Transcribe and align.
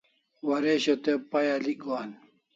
Waresho 0.47 0.93
te 1.03 1.11
pay 1.31 1.47
alik 1.55 1.79
gohan 1.83 2.11